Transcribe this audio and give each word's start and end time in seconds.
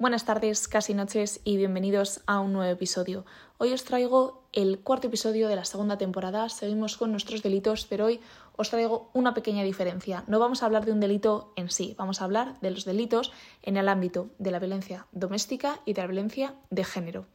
Buenas 0.00 0.24
tardes, 0.24 0.66
casi 0.66 0.94
noches 0.94 1.42
y 1.44 1.58
bienvenidos 1.58 2.22
a 2.24 2.40
un 2.40 2.54
nuevo 2.54 2.72
episodio. 2.72 3.26
Hoy 3.58 3.74
os 3.74 3.84
traigo 3.84 4.44
el 4.54 4.78
cuarto 4.78 5.08
episodio 5.08 5.46
de 5.46 5.56
la 5.56 5.66
segunda 5.66 5.98
temporada. 5.98 6.48
Seguimos 6.48 6.96
con 6.96 7.10
nuestros 7.10 7.42
delitos, 7.42 7.84
pero 7.84 8.06
hoy 8.06 8.18
os 8.56 8.70
traigo 8.70 9.10
una 9.12 9.34
pequeña 9.34 9.62
diferencia. 9.62 10.24
No 10.26 10.38
vamos 10.38 10.62
a 10.62 10.66
hablar 10.66 10.86
de 10.86 10.92
un 10.92 11.00
delito 11.00 11.52
en 11.54 11.68
sí, 11.68 11.94
vamos 11.98 12.22
a 12.22 12.24
hablar 12.24 12.58
de 12.62 12.70
los 12.70 12.86
delitos 12.86 13.30
en 13.60 13.76
el 13.76 13.90
ámbito 13.90 14.30
de 14.38 14.50
la 14.50 14.58
violencia 14.58 15.06
doméstica 15.12 15.80
y 15.84 15.92
de 15.92 16.00
la 16.00 16.06
violencia 16.06 16.54
de 16.70 16.84
género. 16.84 17.26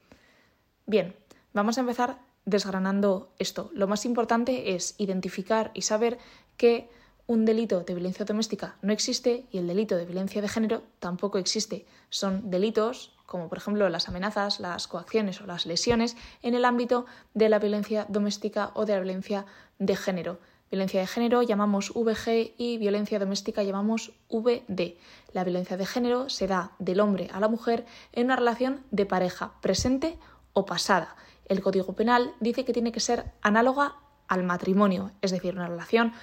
Bien, 0.88 1.16
vamos 1.54 1.78
a 1.78 1.82
empezar 1.82 2.18
desgranando 2.46 3.32
esto. 3.38 3.70
Lo 3.76 3.86
más 3.86 4.06
importante 4.06 4.74
es 4.74 4.96
identificar 4.98 5.70
y 5.76 5.84
saber 5.84 6.18
que 6.58 6.90
un 7.28 7.46
delito 7.46 7.82
de 7.82 7.94
violencia 7.94 8.26
doméstica 8.26 8.76
no 8.82 8.94
existe 8.94 9.46
y 9.52 9.58
el 9.58 9.68
delito 9.68 9.96
de 9.96 10.06
violencia 10.06 10.42
de 10.42 10.48
género 10.48 10.84
tampoco 11.00 11.38
existe. 11.38 11.86
Son 12.10 12.50
delitos 12.52 13.16
como 13.26 13.50
por 13.50 13.58
ejemplo 13.58 13.90
las 13.90 14.08
amenazas, 14.08 14.60
las 14.60 14.88
coacciones 14.88 15.42
o 15.42 15.48
las 15.48 15.66
lesiones 15.66 16.16
en 16.42 16.54
el 16.54 16.66
ámbito 16.66 17.06
de 17.34 17.50
la 17.50 17.60
violencia 17.60 18.06
doméstica 18.10 18.72
o 18.76 18.86
de 18.86 18.94
la 18.94 19.00
violencia 19.00 19.46
de 19.80 19.96
género. 19.96 20.40
Violencia 20.72 21.00
de 21.00 21.08
género 21.08 21.42
llamamos 21.42 21.92
VG 21.94 22.54
y 22.58 22.78
violencia 22.78 23.20
doméstica 23.20 23.64
llamamos 23.64 24.14
VD. 24.30 24.98
La 25.34 25.44
violencia 25.44 25.78
de 25.78 25.86
género 25.86 26.30
se 26.30 26.48
da 26.48 26.72
del 26.80 27.00
hombre 27.00 27.30
a 27.32 27.40
la 27.40 27.48
mujer 27.48 27.86
en 28.14 28.26
una 28.26 28.36
relación 28.36 28.84
de 28.92 29.06
pareja 29.06 29.54
presente 29.62 30.18
o 30.54 30.66
pasada. 30.66 31.16
El 31.48 31.62
Código 31.62 31.94
Penal 31.94 32.34
dice 32.40 32.66
que 32.66 32.74
tiene 32.74 32.92
que 32.92 33.00
ser 33.00 33.32
análoga 33.42 33.96
al 34.28 34.44
matrimonio, 34.44 35.12
es 35.22 35.32
decir, 35.32 35.54
una 35.56 35.68
relación 35.68 36.14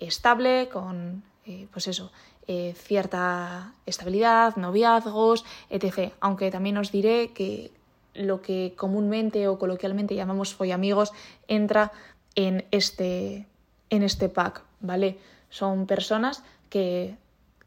estable, 0.00 0.68
con 0.68 1.22
eh, 1.46 1.66
pues 1.72 1.88
eso, 1.88 2.12
eh, 2.46 2.74
cierta 2.76 3.72
estabilidad, 3.86 4.56
noviazgos, 4.56 5.44
etc. 5.70 6.12
Aunque 6.20 6.50
también 6.50 6.78
os 6.78 6.92
diré 6.92 7.32
que 7.32 7.72
lo 8.14 8.42
que 8.42 8.74
comúnmente 8.76 9.48
o 9.48 9.58
coloquialmente 9.58 10.14
llamamos 10.14 10.54
follamigos 10.54 11.12
entra 11.46 11.92
en 12.34 12.64
este, 12.70 13.46
en 13.90 14.02
este 14.02 14.28
pack, 14.28 14.62
¿vale? 14.80 15.18
Son 15.50 15.86
personas 15.86 16.42
que 16.68 17.16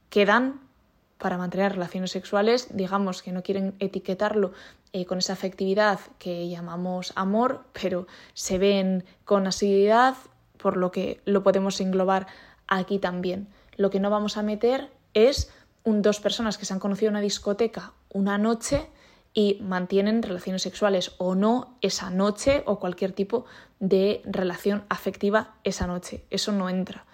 quedan 0.10 0.60
para 1.18 1.38
mantener 1.38 1.74
relaciones 1.74 2.12
sexuales, 2.12 2.68
digamos 2.76 3.22
que 3.22 3.32
no 3.32 3.44
quieren 3.44 3.76
etiquetarlo 3.80 4.52
eh, 4.94 5.06
con 5.06 5.20
esa 5.20 5.34
afectividad 5.34 6.00
que 6.18 6.50
llamamos 6.50 7.14
amor, 7.16 7.64
pero 7.74 8.08
se 8.34 8.58
ven 8.58 9.06
con 9.26 9.48
asiduidad 9.48 10.16
por 10.62 10.78
lo 10.78 10.92
que 10.92 11.22
lo 11.26 11.44
podemos 11.44 11.80
englobar 11.82 12.28
aquí 12.68 13.00
también. 13.00 13.48
Lo 13.76 13.90
que 13.90 14.00
no 14.00 14.10
vamos 14.10 14.38
a 14.38 14.44
meter 14.44 14.92
es 15.14 15.52
un, 15.84 16.02
dos 16.02 16.20
personas 16.20 16.58
que 16.58 16.66
se 16.66 16.74
han 16.74 16.80
conocido 16.80 17.10
en 17.10 17.16
una 17.16 17.22
discoteca 17.22 17.94
una 18.14 18.38
noche 18.38 18.90
y 19.34 19.60
mantienen 19.62 20.24
relaciones 20.24 20.62
sexuales 20.62 21.14
o 21.18 21.36
no 21.36 21.78
esa 21.82 22.10
noche 22.10 22.64
o 22.66 22.80
cualquier 22.80 23.14
tipo 23.14 23.46
de 23.80 24.22
relación 24.26 24.84
afectiva 24.90 25.56
esa 25.64 25.88
noche. 25.88 26.26
Eso 26.30 26.52
no 26.52 26.70
entra. 26.70 27.06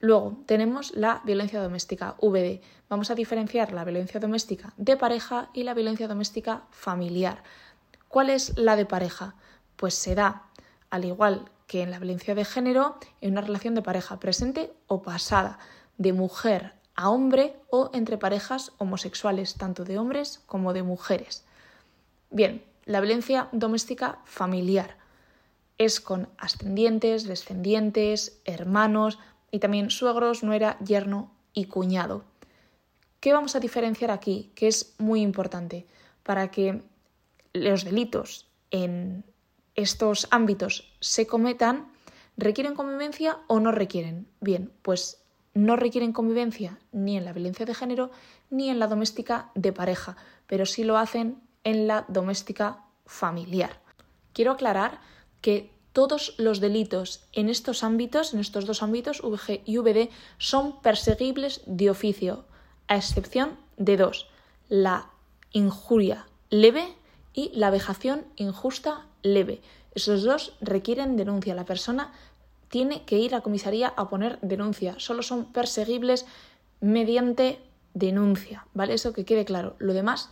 Luego 0.00 0.36
tenemos 0.46 0.94
la 0.94 1.22
violencia 1.24 1.62
doméstica, 1.62 2.16
VD. 2.20 2.60
Vamos 2.88 3.10
a 3.10 3.14
diferenciar 3.14 3.72
la 3.72 3.84
violencia 3.84 4.20
doméstica 4.20 4.74
de 4.76 4.96
pareja 4.96 5.48
y 5.54 5.62
la 5.62 5.74
violencia 5.74 6.08
doméstica 6.08 6.64
familiar. 6.70 7.42
¿Cuál 8.08 8.30
es 8.30 8.58
la 8.58 8.76
de 8.76 8.84
pareja? 8.84 9.34
Pues 9.76 9.94
se 9.94 10.14
da, 10.14 10.42
al 10.90 11.04
igual 11.04 11.50
que 11.66 11.82
en 11.82 11.90
la 11.90 11.98
violencia 11.98 12.34
de 12.34 12.44
género, 12.44 12.96
en 13.20 13.32
una 13.32 13.40
relación 13.40 13.74
de 13.74 13.82
pareja 13.82 14.20
presente 14.20 14.72
o 14.86 15.02
pasada, 15.02 15.58
de 15.98 16.12
mujer 16.12 16.74
a 16.94 17.10
hombre 17.10 17.56
o 17.70 17.90
entre 17.92 18.18
parejas 18.18 18.72
homosexuales, 18.78 19.54
tanto 19.54 19.84
de 19.84 19.98
hombres 19.98 20.40
como 20.46 20.72
de 20.72 20.82
mujeres. 20.82 21.44
Bien, 22.30 22.64
la 22.84 23.00
violencia 23.00 23.48
doméstica 23.52 24.20
familiar 24.24 24.96
es 25.78 26.00
con 26.00 26.28
ascendientes, 26.38 27.24
descendientes, 27.24 28.40
hermanos 28.44 29.18
y 29.50 29.58
también 29.58 29.90
suegros, 29.90 30.42
nuera, 30.42 30.78
yerno 30.80 31.32
y 31.52 31.66
cuñado. 31.66 32.24
¿Qué 33.20 33.32
vamos 33.32 33.56
a 33.56 33.60
diferenciar 33.60 34.10
aquí? 34.10 34.52
Que 34.54 34.68
es 34.68 34.94
muy 34.98 35.22
importante 35.22 35.86
para 36.22 36.50
que 36.50 36.82
los 37.52 37.84
delitos 37.84 38.48
en 38.70 39.24
estos 39.74 40.28
ámbitos 40.30 40.92
se 41.00 41.26
cometan, 41.26 41.92
¿requieren 42.36 42.74
convivencia 42.74 43.38
o 43.46 43.60
no 43.60 43.72
requieren? 43.72 44.28
Bien, 44.40 44.72
pues 44.82 45.24
no 45.54 45.76
requieren 45.76 46.12
convivencia 46.12 46.78
ni 46.92 47.16
en 47.16 47.24
la 47.24 47.32
violencia 47.32 47.66
de 47.66 47.74
género 47.74 48.10
ni 48.50 48.70
en 48.70 48.78
la 48.78 48.88
doméstica 48.88 49.50
de 49.54 49.72
pareja, 49.72 50.16
pero 50.46 50.66
sí 50.66 50.84
lo 50.84 50.98
hacen 50.98 51.40
en 51.62 51.86
la 51.86 52.04
doméstica 52.08 52.84
familiar. 53.06 53.80
Quiero 54.32 54.52
aclarar 54.52 55.00
que 55.40 55.72
todos 55.92 56.34
los 56.38 56.60
delitos 56.60 57.28
en 57.32 57.48
estos 57.48 57.84
ámbitos, 57.84 58.34
en 58.34 58.40
estos 58.40 58.66
dos 58.66 58.82
ámbitos, 58.82 59.22
VG 59.22 59.62
y 59.64 59.78
VD, 59.78 60.10
son 60.38 60.80
perseguibles 60.82 61.62
de 61.66 61.88
oficio, 61.88 62.46
a 62.88 62.96
excepción 62.96 63.56
de 63.76 63.96
dos, 63.96 64.28
la 64.68 65.10
injuria 65.52 66.26
leve 66.50 66.94
y 67.32 67.50
la 67.54 67.70
vejación 67.70 68.26
injusta 68.36 69.06
leve. 69.24 69.60
Esos 69.96 70.22
dos 70.22 70.52
requieren 70.60 71.16
denuncia. 71.16 71.56
La 71.56 71.64
persona 71.64 72.12
tiene 72.68 73.04
que 73.04 73.18
ir 73.18 73.34
a 73.34 73.40
comisaría 73.40 73.88
a 73.88 74.08
poner 74.08 74.38
denuncia. 74.40 74.94
Solo 74.98 75.22
son 75.22 75.46
perseguibles 75.46 76.26
mediante 76.80 77.60
denuncia, 77.94 78.66
¿vale? 78.74 78.94
Eso 78.94 79.12
que 79.12 79.24
quede 79.24 79.44
claro. 79.44 79.74
Lo 79.78 79.92
demás 79.92 80.30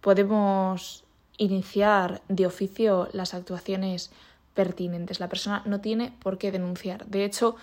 podemos 0.00 1.04
iniciar 1.38 2.22
de 2.28 2.46
oficio 2.46 3.08
las 3.12 3.34
actuaciones 3.34 4.10
pertinentes. 4.54 5.20
La 5.20 5.28
persona 5.28 5.62
no 5.64 5.80
tiene 5.80 6.12
por 6.22 6.38
qué 6.38 6.52
denunciar. 6.52 7.06
De 7.06 7.24
hecho, 7.24 7.56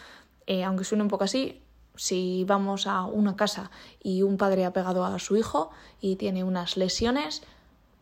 eh, 0.48 0.64
aunque 0.64 0.84
suene 0.84 1.04
un 1.04 1.10
poco 1.10 1.26
así, 1.26 1.62
si 1.96 2.46
vamos 2.46 2.88
a 2.88 3.06
una 3.06 3.36
casa 3.36 3.72
y 4.02 4.22
un 4.22 4.38
padre 4.38 4.66
ha 4.66 4.74
pegado 4.74 5.04
a 5.06 5.20
su 5.20 5.36
hijo 5.36 5.72
y 6.00 6.16
tiene 6.16 6.44
unas 6.44 6.78
lesiones, 6.78 7.44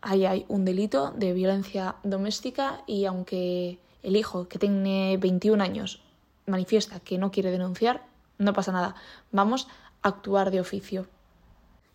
ahí 0.06 0.24
hay 0.24 0.46
un 0.48 0.64
delito 0.64 1.12
de 1.16 1.32
violencia 1.32 1.96
doméstica 2.04 2.82
y 2.86 3.04
aunque 3.06 3.80
el 4.02 4.16
hijo 4.16 4.48
que 4.48 4.58
tiene 4.58 5.16
21 5.16 5.62
años 5.62 6.00
manifiesta 6.46 7.00
que 7.00 7.18
no 7.18 7.32
quiere 7.32 7.50
denunciar, 7.50 8.06
no 8.38 8.52
pasa 8.52 8.70
nada. 8.70 8.94
Vamos 9.32 9.66
a 10.02 10.08
actuar 10.08 10.52
de 10.52 10.60
oficio. 10.60 11.08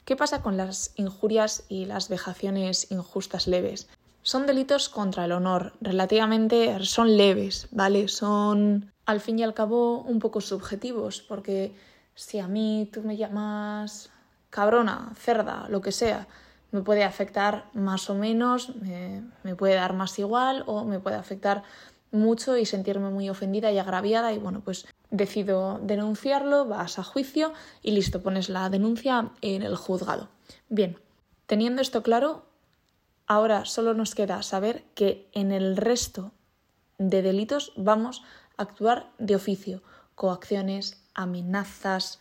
¿Qué 0.04 0.18
pasa 0.18 0.42
con 0.42 0.58
las 0.58 0.92
injurias 0.98 1.64
y 1.70 1.86
las 1.86 2.10
vejaciones 2.10 2.92
injustas 2.92 3.48
leves? 3.48 3.88
Son 4.24 4.46
delitos 4.46 4.90
contra 4.90 5.24
el 5.24 5.32
honor, 5.32 5.74
relativamente 5.80 6.84
son 6.84 7.16
leves, 7.16 7.70
¿vale? 7.72 8.10
Son 8.10 8.92
al 9.06 9.22
fin 9.22 9.40
y 9.40 9.44
al 9.44 9.54
cabo 9.54 10.02
un 10.02 10.20
poco 10.20 10.42
subjetivos, 10.42 11.22
porque 11.22 11.74
si 12.14 12.40
a 12.40 12.48
mí 12.48 12.90
tú 12.92 13.04
me 13.04 13.16
llamas 13.16 14.10
cabrona, 14.50 15.14
cerda, 15.16 15.68
lo 15.70 15.82
que 15.82 15.94
sea, 15.94 16.28
me 16.72 16.82
puede 16.82 17.04
afectar 17.04 17.66
más 17.74 18.10
o 18.10 18.16
menos, 18.16 18.74
me, 18.76 19.56
puede 19.56 19.76
dar 19.76 19.94
más 19.94 20.18
igual 20.20 20.64
o 20.68 20.86
me 20.86 21.00
puede 21.00 21.18
afectar 21.18 21.64
mucho 22.12 22.58
y 22.58 22.66
sentirme 22.66 23.10
muy 23.10 23.30
ofendida 23.30 23.72
y 23.72 23.78
agraviada 23.78 24.34
y 24.34 24.38
bueno, 24.38 24.62
pues 24.62 24.86
decido 25.10 25.80
denunciarlo, 25.82 26.66
vas 26.66 27.00
a 27.00 27.04
juicio 27.04 27.54
y 27.82 27.92
listo, 27.92 28.22
pones 28.22 28.50
la 28.50 28.70
denuncia 28.70 29.32
en 29.42 29.64
el 29.64 29.76
juzgado. 29.76 30.30
Bien, 30.70 30.98
teniendo 31.46 31.82
esto 31.82 32.04
claro, 32.04 32.46
ahora 33.28 33.66
solo 33.66 33.94
nos 33.94 34.16
queda 34.16 34.42
saber 34.44 34.84
que 34.96 35.30
en 35.34 35.52
el 35.52 35.78
resto 35.78 36.32
de 36.98 37.22
delitos 37.22 37.74
vamos 37.76 38.24
a 38.58 38.64
actuar 38.64 39.10
de 39.18 39.36
oficio, 39.36 39.82
coacciones, 40.16 41.02
amenazas, 41.14 42.20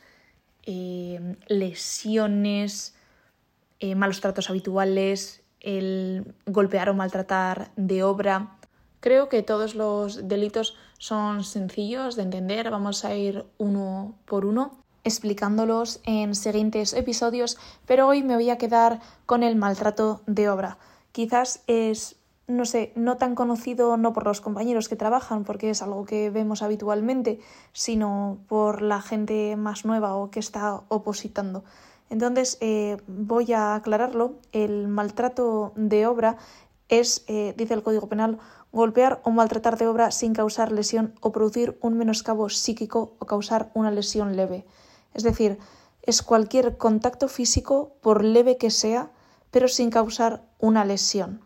eh, 0.64 1.36
lesiones, 1.48 2.94
eh, 3.80 3.94
malos 3.94 4.20
tratos 4.20 4.50
habituales, 4.50 5.42
el 5.60 6.34
golpear 6.46 6.88
o 6.88 6.94
maltratar 6.94 7.70
de 7.76 8.02
obra. 8.02 8.56
Creo 9.00 9.28
que 9.28 9.42
todos 9.42 9.74
los 9.74 10.28
delitos 10.28 10.76
son 10.98 11.44
sencillos 11.44 12.16
de 12.16 12.22
entender, 12.22 12.70
vamos 12.70 13.04
a 13.04 13.14
ir 13.14 13.46
uno 13.58 14.14
por 14.26 14.44
uno 14.44 14.80
explicándolos 15.04 16.00
en 16.04 16.34
siguientes 16.34 16.92
episodios, 16.92 17.58
pero 17.86 18.06
hoy 18.06 18.22
me 18.22 18.34
voy 18.34 18.50
a 18.50 18.58
quedar 18.58 19.00
con 19.26 19.42
el 19.42 19.56
maltrato 19.56 20.22
de 20.26 20.48
obra. 20.48 20.78
Quizás 21.12 21.62
es, 21.66 22.16
no 22.46 22.64
sé, 22.64 22.92
no 22.94 23.16
tan 23.16 23.34
conocido 23.34 23.96
no 23.96 24.12
por 24.12 24.26
los 24.26 24.40
compañeros 24.40 24.88
que 24.88 24.96
trabajan, 24.96 25.44
porque 25.44 25.70
es 25.70 25.82
algo 25.82 26.04
que 26.04 26.30
vemos 26.30 26.62
habitualmente, 26.62 27.40
sino 27.72 28.38
por 28.48 28.82
la 28.82 29.00
gente 29.00 29.56
más 29.56 29.84
nueva 29.84 30.14
o 30.16 30.30
que 30.30 30.40
está 30.40 30.82
opositando. 30.88 31.64
Entonces, 32.10 32.58
eh, 32.60 32.98
voy 33.06 33.52
a 33.52 33.74
aclararlo. 33.76 34.34
El 34.52 34.88
maltrato 34.88 35.72
de 35.76 36.06
obra 36.06 36.36
es, 36.88 37.24
eh, 37.28 37.54
dice 37.56 37.74
el 37.74 37.82
Código 37.82 38.08
Penal, 38.08 38.38
golpear 38.72 39.20
o 39.24 39.30
maltratar 39.30 39.78
de 39.78 39.86
obra 39.86 40.10
sin 40.10 40.34
causar 40.34 40.72
lesión 40.72 41.14
o 41.20 41.32
producir 41.32 41.78
un 41.80 41.96
menoscabo 41.96 42.48
psíquico 42.48 43.14
o 43.18 43.26
causar 43.26 43.70
una 43.74 43.90
lesión 43.90 44.36
leve. 44.36 44.66
Es 45.14 45.22
decir, 45.22 45.58
es 46.02 46.22
cualquier 46.22 46.76
contacto 46.76 47.28
físico, 47.28 47.96
por 48.00 48.24
leve 48.24 48.58
que 48.58 48.70
sea, 48.70 49.10
pero 49.50 49.68
sin 49.68 49.90
causar 49.90 50.44
una 50.58 50.84
lesión, 50.84 51.44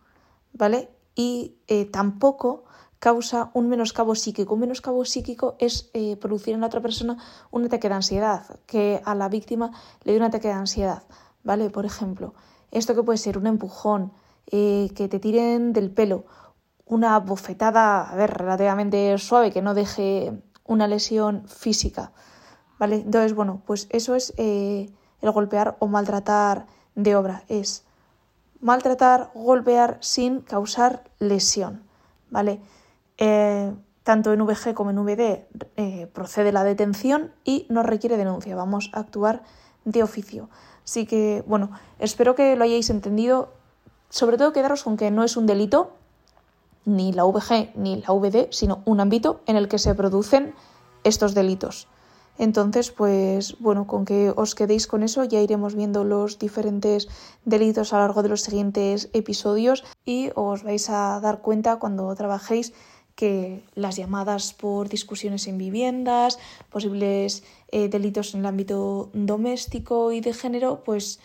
¿vale? 0.53 0.91
Y 1.15 1.57
eh, 1.69 1.85
tampoco 1.87 2.65
causa 3.05 3.51
un 3.53 3.69
menoscabo 3.69 4.15
psíquico. 4.15 4.55
Un 4.55 4.61
menoscabo 4.61 5.05
psíquico 5.05 5.57
es 5.59 5.91
eh, 5.93 6.17
producir 6.17 6.55
en 6.55 6.63
la 6.63 6.69
otra 6.69 6.81
persona 6.81 7.19
un 7.51 7.63
ataque 7.67 7.91
de 7.91 7.97
ansiedad, 7.97 8.47
que 8.65 9.03
a 9.05 9.15
la 9.15 9.29
víctima 9.29 9.73
le 10.05 10.13
dé 10.13 10.19
un 10.19 10.25
ataque 10.25 10.49
de 10.49 10.55
ansiedad, 10.55 11.03
¿vale? 11.43 11.69
Por 11.69 11.85
ejemplo, 11.85 12.33
esto 12.71 12.95
que 12.95 13.03
puede 13.03 13.19
ser 13.19 13.37
un 13.37 13.47
empujón, 13.47 14.15
eh, 14.51 14.89
que 14.97 15.09
te 15.09 15.19
tiren 15.19 15.75
del 15.75 15.91
pelo, 15.91 16.25
una 16.87 17.19
bofetada, 17.19 18.11
a 18.11 18.17
ver, 18.17 18.31
relativamente 18.31 19.19
suave, 19.19 19.53
que 19.53 19.61
no 19.61 19.75
deje 19.75 20.33
una 20.65 20.89
lesión 20.89 21.47
física, 21.47 22.13
¿vale? 22.79 22.97
Entonces, 22.97 23.35
bueno, 23.35 23.61
pues 23.67 23.87
eso 23.91 24.15
es 24.15 24.33
eh, 24.39 24.89
el 25.21 25.31
golpear 25.31 25.77
o 25.79 25.89
maltratar 25.89 26.65
de 26.95 27.17
obra, 27.17 27.45
es 27.49 27.85
maltratar, 28.61 29.31
golpear 29.35 29.99
sin 30.01 30.41
causar 30.41 31.05
lesión, 31.19 31.83
¿vale? 32.31 32.63
Eh, 33.19 33.73
tanto 34.03 34.33
en 34.33 34.45
VG 34.45 34.75
como 34.75 34.91
en 34.91 35.05
VD 35.05 35.47
eh, 35.77 36.07
procede 36.13 36.53
la 36.53 36.63
detención 36.63 37.33
y 37.45 37.67
no 37.71 37.83
requiere 37.83 38.17
denuncia. 38.17 38.55
Vamos 38.55 38.91
a 38.93 39.01
actuar 39.01 39.43
de 39.85 40.03
oficio. 40.03 40.51
Así 40.85 41.07
que, 41.07 41.43
bueno, 41.47 41.71
espero 41.99 42.35
que 42.35 42.55
lo 42.57 42.65
hayáis 42.65 42.91
entendido. 42.91 43.53
Sobre 44.11 44.37
todo 44.37 44.53
quedaros 44.53 44.85
con 44.85 44.97
que 44.97 45.11
no 45.11 45.25
es 45.25 45.37
un 45.37 45.47
delito, 45.47 45.93
ni 46.85 47.13
la 47.13 47.25
VG 47.25 47.75
ni 47.77 48.03
la 48.03 48.13
VD, 48.13 48.49
sino 48.51 48.83
un 48.85 49.01
ámbito 49.01 49.41
en 49.47 49.57
el 49.57 49.69
que 49.69 49.79
se 49.79 49.95
producen 49.95 50.55
estos 51.03 51.35
delitos. 51.35 51.89
Entonces, 52.37 52.91
pues 52.91 53.57
bueno, 53.61 53.87
con 53.87 54.05
que 54.05 54.33
os 54.35 54.55
quedéis 54.55 54.87
con 54.87 55.05
eso, 55.05 55.23
ya 55.25 55.41
iremos 55.41 55.75
viendo 55.77 56.03
los 56.03 56.39
diferentes 56.39 57.09
delitos 57.45 57.93
a 57.93 57.97
lo 57.97 58.03
largo 58.03 58.23
de 58.23 58.29
los 58.29 58.43
siguientes 58.43 59.09
episodios 59.13 59.85
y 60.05 60.31
os 60.35 60.65
vais 60.65 60.91
a 60.91 61.21
dar 61.21 61.43
cuenta 61.43 61.77
cuando 61.77 62.13
trabajéis 62.15 62.73
que 63.15 63.65
las 63.75 63.97
llamadas 63.97 64.53
por 64.55 64.89
discusiones 64.89 65.47
en 65.47 65.59
viviendas, 65.59 66.39
posibles 66.71 67.45
eh, 67.69 67.89
delitos 67.89 68.35
en 68.35 68.41
el 68.41 68.47
ámbito 68.47 69.11
doméstico 69.13 70.13
y 70.13 70.21
de 70.21 70.35
género, 70.35 70.83
pues 70.85 71.21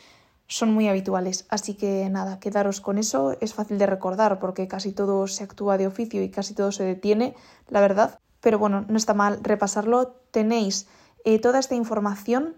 son 0.48 0.74
muy 0.74 0.88
habituales. 0.88 1.46
Así 1.50 1.76
que 1.76 2.10
nada, 2.10 2.40
quedaros 2.40 2.82
con 2.82 2.98
eso. 2.98 3.38
Es 3.40 3.54
fácil 3.54 3.78
de 3.78 3.86
recordar 3.86 4.40
porque 4.40 4.68
casi 4.68 4.92
todo 4.92 5.28
se 5.28 5.44
actúa 5.44 5.78
de 5.78 5.88
oficio 5.88 6.22
y 6.24 6.30
casi 6.30 6.54
todo 6.54 6.72
se 6.72 6.84
detiene, 6.84 7.36
la 7.68 7.82
verdad. 7.82 8.20
Pero 8.42 8.60
bueno, 8.60 8.86
no 8.88 8.98
está 8.98 9.14
mal 9.14 9.40
repasarlo. 9.44 10.16
Tenéis 10.32 10.88
eh, 11.24 11.40
toda 11.40 11.60
esta 11.60 11.76
información 11.76 12.56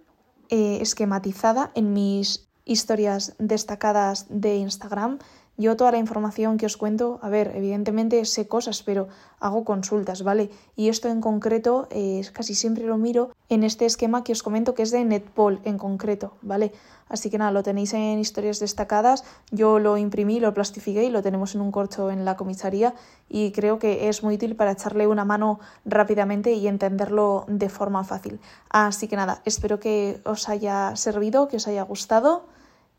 eh, 0.50 0.80
esquematizada 0.81 1.72
en 1.75 1.94
mis 1.94 2.50
historias 2.66 3.36
destacadas 3.39 4.25
de 4.30 4.56
Instagram 4.57 5.19
yo 5.57 5.75
toda 5.75 5.92
la 5.92 5.98
información 5.98 6.57
que 6.57 6.65
os 6.65 6.77
cuento, 6.77 7.19
a 7.21 7.30
ver, 7.30 7.51
evidentemente 7.56 8.24
sé 8.25 8.48
cosas, 8.48 8.83
pero 8.83 9.07
hago 9.39 9.63
consultas, 9.63 10.24
¿vale? 10.24 10.50
Y 10.75 10.89
esto 10.89 11.09
en 11.09 11.21
concreto 11.21 11.88
eh, 11.92 12.21
casi 12.33 12.56
siempre 12.56 12.86
lo 12.86 12.98
miro 12.98 13.31
en 13.50 13.63
este 13.63 13.86
esquema 13.86 14.24
que 14.24 14.31
os 14.31 14.44
comento 14.44 14.74
que 14.74 14.83
es 14.83 14.92
de 14.92 15.03
Netpol 15.03 15.59
en 15.63 15.77
concreto, 15.77 16.33
¿vale? 16.42 16.71
Así 17.09 17.30
que 17.30 17.38
nada, 17.38 17.51
lo 17.51 17.62
tenéis 17.62 17.94
en 17.94 18.19
historias 18.19 18.59
destacadas, 18.59 19.25
yo 19.51 19.80
lo 19.80 19.98
imprimí, 19.98 20.39
lo 20.39 20.53
plastifiqué 20.53 21.03
y 21.03 21.09
lo 21.09 21.21
tenemos 21.21 21.54
en 21.56 21.62
un 21.62 21.71
corcho 21.71 22.09
en 22.09 22.24
la 22.24 22.38
comisaría 22.38 22.95
y 23.27 23.51
creo 23.51 23.80
que 23.80 24.07
es 24.07 24.24
muy 24.24 24.36
útil 24.36 24.56
para 24.56 24.71
echarle 24.71 25.07
una 25.07 25.25
mano 25.25 25.59
rápidamente 25.83 26.54
y 26.54 26.68
entenderlo 26.68 27.45
de 27.47 27.68
forma 27.68 28.04
fácil. 28.06 28.39
Así 28.69 29.09
que 29.09 29.18
nada, 29.18 29.42
espero 29.45 29.80
que 29.80 30.21
os 30.24 30.47
haya 30.47 30.95
servido, 30.95 31.50
que 31.50 31.57
os 31.57 31.68
haya 31.68 31.83
gustado. 31.83 32.45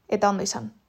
Eta 0.08 0.28
ondo 0.28 0.42
izan. 0.42 0.81